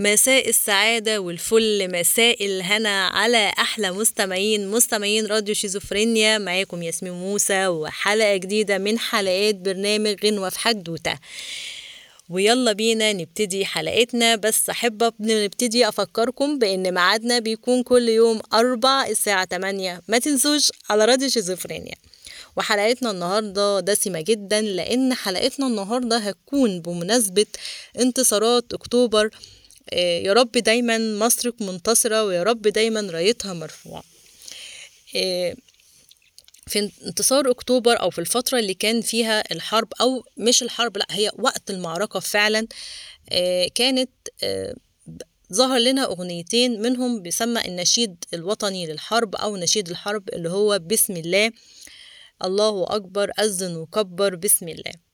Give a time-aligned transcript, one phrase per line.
[0.00, 6.38] مساء السعادة والفل مساء الهنا على أحلى مستمعين مستمعين راديو شيزوفرينيا.
[6.38, 11.14] معاكم ياسمين موسى وحلقة جديدة من حلقات برنامج غنوة في حدوتة.
[12.28, 19.44] ويلا بينا نبتدي حلقتنا بس أحب نبتدي أفكركم بأن ميعادنا بيكون كل يوم أربع الساعة
[19.44, 21.94] 8 ما تنسوش على راديو شيزوفرينيا.
[22.56, 27.46] وحلقتنا النهاردة دسمة جدا لأن حلقتنا النهاردة هتكون بمناسبة
[28.00, 29.30] انتصارات أكتوبر
[29.98, 34.04] يا رب دايما مصر منتصرة ويا رب دايما رأيتها مرفوعة.
[35.16, 35.54] آه،
[36.66, 41.30] في انتصار أكتوبر أو في الفترة اللي كان فيها الحرب أو مش الحرب لأ هي
[41.38, 42.66] وقت المعركة فعلا
[43.30, 44.10] آه، كانت
[44.42, 44.74] آه،
[45.52, 51.50] ظهر لنا أغنيتين منهم بيسمى النشيد الوطني للحرب أو نشيد الحرب اللي هو بسم الله
[52.44, 55.09] الله أكبر أذن وكبر بسم الله.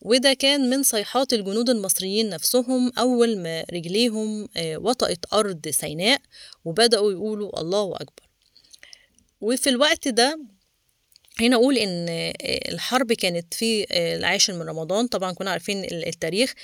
[0.00, 6.20] وده كان من صيحات الجنود المصريين نفسهم أول ما رجليهم آه، وطأت أرض سيناء
[6.64, 8.22] وبدأوا يقولوا الله أكبر.
[9.40, 10.40] وفي الوقت ده
[11.40, 12.32] هنا أقول إن آه،
[12.72, 15.06] الحرب كانت في آه، العاشر من رمضان.
[15.06, 16.54] طبعا كنا عارفين ال- التاريخ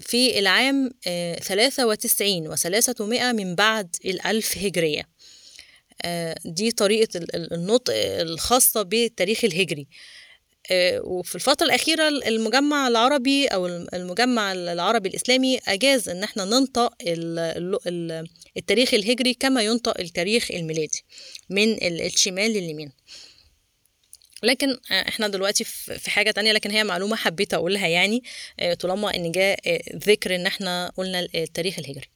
[0.00, 5.08] في العام آه، 93 وثلاثمائة من بعد الألف هجرية.
[6.44, 9.86] دي طريقة ال- ال- النطق الخاصة بالتاريخ الهجري.
[11.04, 17.38] وفي الفترة الأخيرة المجمع العربي أو الم- المجمع العربي الإسلامي أجاز إن إحنا ننطق ال-
[17.38, 21.04] ال- ال- التاريخ الهجري كما ينطق التاريخ الميلادي
[21.50, 22.92] من ال- الشمال لليمين.
[24.42, 28.22] لكن آه، إحنا دلوقتي في حاجة تانية لكن هي معلومة حبيت أقولها يعني
[28.60, 32.06] آه، طالما إن جاء آه، ذكر إن إحنا قلنا ال- التاريخ الهجري.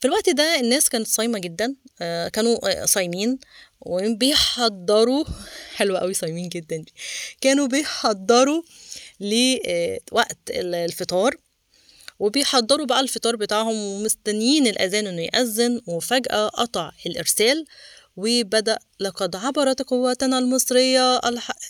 [0.00, 3.38] في الوقت ده الناس كانت صايمة جدا آه، كانوا آه، صايمين
[3.80, 5.24] وبيحضروا
[5.76, 6.92] حلوة قوي صايمين جدا دي.
[7.40, 8.62] كانوا بيحضروا
[9.20, 11.36] لوقت الفطار
[12.18, 17.64] وبيحضروا بقى الفطار بتاعهم ومستنيين الأذان إنه يأذن وفجأة قطع الإرسال
[18.16, 21.00] وبدأ لقد عبرت قواتنا المصرية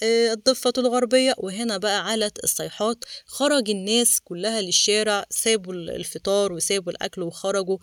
[0.02, 1.34] آه، الضفة الغربية.
[1.38, 3.04] وهنا بقى علت الصيحات.
[3.26, 7.78] خرج الناس كلها للشارع سابوا الفطار وسابوا الأكل وخرجوا.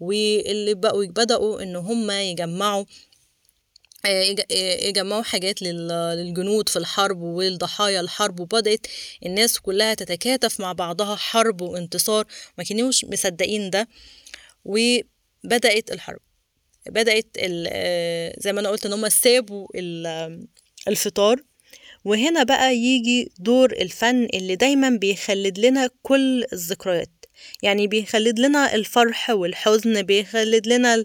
[0.00, 2.84] واللي بقوا بدأوا إن هم يجمعوا
[4.06, 8.40] آه، آه، يجمعوا حاجات لل- للجنود في الحرب والضحايا الحرب.
[8.40, 8.86] وبدأت
[9.26, 12.26] الناس كلها تتكاتف مع بعضها حرب وانتصار.
[12.58, 13.88] ما كانوش مصدقين ده.
[14.64, 16.18] وبدأت الحرب.
[16.90, 20.40] بدأت ال- آه، زي ما أنا قلت إن هم سابوا آه،
[20.88, 21.36] الفطار.
[22.04, 27.10] وهنا بقى يجي دور الفن اللي دايما بيخلد لنا كل الذكريات.
[27.62, 31.04] يعني بيخلد لنا الفرح والحزن بيخلد لنا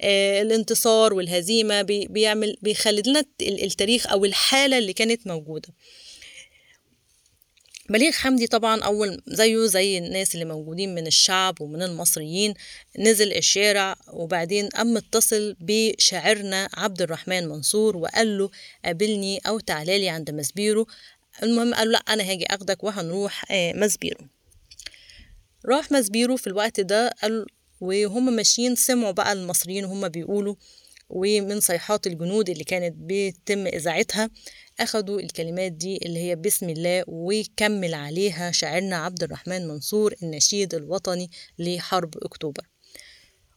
[0.00, 5.68] آه، الانتصار والهزيمة بي- بيعمل بيخلد لنا ال- التاريخ أو الحالة اللي كانت موجودة.
[7.92, 12.54] بليغ حمدي طبعا أول زيه زي الناس اللي موجودين من الشعب ومن المصريين
[12.98, 18.50] نزل الشارع وبعدين قام اتصل بشاعرنا عبد الرحمن منصور وقال له
[18.84, 20.86] قابلني أو تعالى لي عند مسبيرو
[21.42, 24.20] المهم قال له لأ أنا هاجي أخدك وهنروح آه، مسبيرو
[25.66, 27.46] راح مسبيرو في الوقت ده قال
[27.80, 30.54] وهم ماشيين سمعوا بقى المصريين وهم بيقولوا
[31.14, 34.30] ومن صيحات الجنود اللي كانت بيتم إذاعتها
[34.80, 41.30] أخدوا الكلمات دي اللي هي بسم الله وكمل عليها شاعرنا عبد الرحمن منصور النشيد الوطني
[41.58, 42.62] لحرب أكتوبر.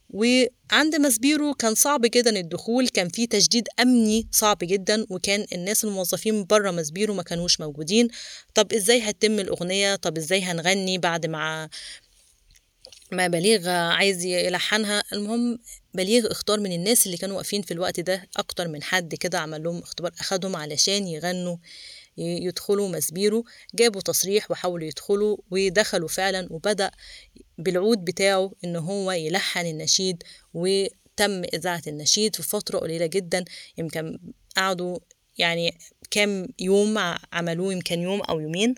[0.09, 6.45] وعند مسبيرو كان صعب جدا الدخول كان في تشديد أمني صعب جدا وكان الناس الموظفين
[6.45, 8.07] بره مسبيرو ما كانوش موجودين.
[8.53, 11.69] طب إزاي هتتم الأغنية؟ طب إزاي هنغني بعد ما
[13.11, 15.03] ما بليغ عايز يلحنها.
[15.13, 15.59] المهم
[15.93, 19.63] بليغ اختار من الناس اللي كانوا واقفين في الوقت ده أكتر من حد كده عمل
[19.63, 21.57] لهم اختبار أخدهم علشان يغنوا
[22.17, 23.45] يدخلوا مسبيرو
[23.75, 26.91] جابوا تصريح وحاولوا يدخلوا ودخلوا فعلا وبدأ
[27.57, 30.23] بالعود بتاعه إن هو يلحن النشيد
[30.53, 33.45] وتم إذاعة النشيد في فترة قليلة جدا.
[33.77, 34.19] يمكن
[34.57, 34.99] قعدوا
[35.37, 35.77] يعني
[36.11, 36.97] كام يوم
[37.33, 38.75] عملوه يمكن يوم أو يومين.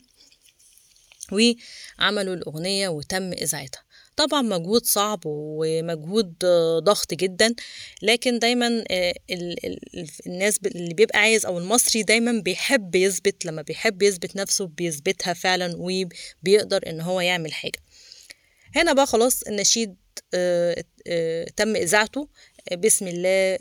[1.32, 3.87] وعملوا الأغنية وتم إذاعتها.
[4.18, 6.34] طبعا مجهود صعب ومجهود
[6.84, 7.56] ضغط جدا
[8.02, 13.62] لكن دايما آه، ال- ال- الناس اللي بيبقى عايز أو المصري دايما بيحب يثبت لما
[13.62, 17.80] بيحب يثبت نفسه بيثبتها فعلا وبيقدر إن هو يعمل حاجة.
[18.76, 19.96] هنا بقى خلاص النشيد
[20.34, 22.28] آه، آه، تم إذاعته
[22.72, 23.58] آه، بسم الله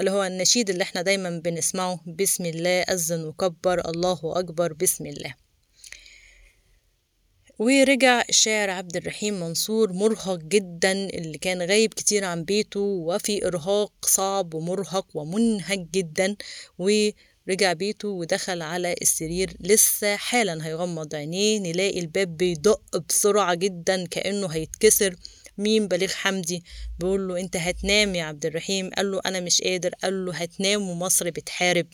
[0.00, 5.34] اللي هو النشيد اللي إحنا دايما بنسمعه بسم الله أذن وكبر الله أكبر بسم الله.
[7.60, 13.92] ورجع الشاعر عبد الرحيم منصور مرهق جدا اللي كان غايب كتير عن بيته وفي إرهاق
[14.02, 16.36] صعب ومرهق ومنهك جدا
[17.48, 24.46] رجع بيته ودخل على السرير لسه حالا هيغمض عينيه نلاقي الباب بيدق بسرعة جدا كأنه
[24.46, 25.16] هيتكسر.
[25.58, 26.64] مين بليغ حمدي؟
[26.98, 28.90] بيقول له أنت هتنام يا عبد الرحيم.
[28.90, 29.90] قال له أنا مش قادر.
[30.02, 31.86] قال له هتنام ومصر بتحارب.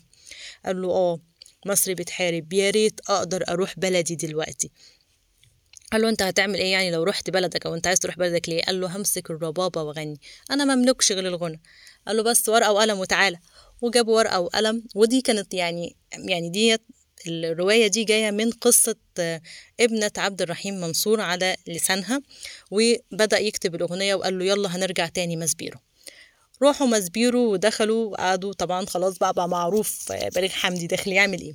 [0.65, 1.19] قال له آه
[1.65, 2.53] مصر بتحارب.
[2.53, 4.71] يا ريت أقدر أروح بلدي دلوقتي.
[5.91, 8.61] قال له أنت هتعمل إيه يعني لو رحت بلدك أو أنت عايز تروح بلدك ليه؟
[8.63, 10.19] قال له همسك الربابة واغني
[10.51, 11.61] أنا مملكش غير الغنى.
[12.07, 13.37] قال له بس ورقة وقلم وتعالى.
[13.81, 16.81] وجاب ورقة وقلم ودي كانت يعني يعني ديت
[17.27, 18.95] الرواية دي جاية من قصة
[19.79, 22.21] ابنة عبد الرحيم منصور على لسانها
[22.71, 25.79] وبدأ يكتب الأغنية وقال له يلا هنرجع تاني مسبيرو
[26.61, 31.53] روحوا مسبيرو ودخلوا وقعدوا طبعا خلاص بقى بقى معروف بليغ حمدي داخل يعمل إيه.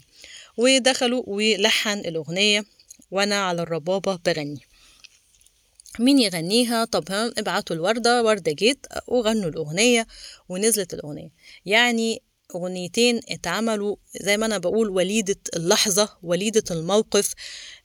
[0.56, 2.64] ودخلوا ولحن الأغنية.
[3.12, 4.60] وأنا على الربابة بغني.
[5.98, 10.06] مين يغنيها؟ طب ها ابعتوا الوردة وردة جيت وغنوا الأغنية
[10.48, 11.30] ونزلت الأغنية.
[11.66, 12.22] يعني
[12.54, 17.34] أغنيتين اتعملوا زي ما أنا بقول وليدة اللحظة وليدة الموقف.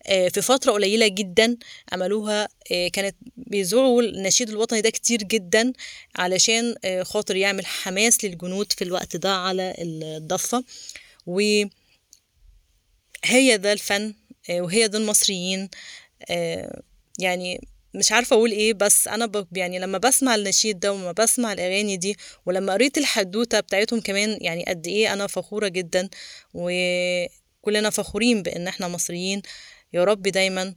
[0.06, 1.58] في فترة قليلة جدا
[1.92, 2.48] عملوها.
[2.94, 5.74] كانت بيزوروا النشيد الوطني ده كتير جدا
[6.16, 10.64] علشان خاطر يعمل حماس للجنود في الوقت ده على الضفة.
[11.26, 11.70] وهي
[13.58, 14.14] ده الفن
[14.50, 15.70] وهي ده المصريين
[17.20, 19.46] يعني مش عارفة أقول إيه بس أنا.
[19.52, 24.66] يعني لما بسمع النشيد ده وما بسمع الأغاني دي ولما قريت الحدوتة بتاعتهم كمان يعني
[24.68, 26.10] قد إيه أنا فخورة جدا
[26.54, 29.42] وكلنا فخورين بإن إحنا مصريين.
[29.94, 30.74] يا رب دايما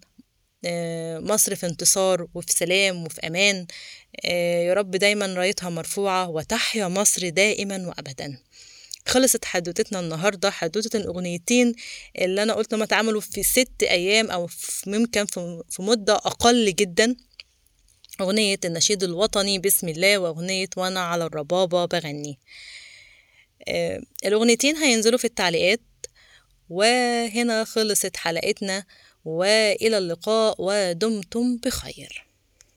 [1.20, 3.66] مصر في انتصار وفي سلام وفي أمان.
[4.66, 8.38] يا رب دايما رأيتها مرفوعة وتحيا مصر دائما وابدا.
[9.06, 11.74] خلصت حدوتتنا النهاردة حدوتة الأغنيتين
[12.18, 15.26] اللي أنا قلت ما اتعملوا في ست أيام أو في ممكن
[15.70, 17.16] في مدة أقل جدا.
[18.20, 22.38] أغنية النشيد الوطني بسم الله وأغنية وأنا على الربابة بغني
[23.68, 25.80] آه الأغنيتين هينزلوا في التعليقات.
[26.68, 28.84] وهنا خلصت حلقتنا.
[29.24, 30.54] وإلى اللقاء.
[30.58, 32.29] ودمتم بخير.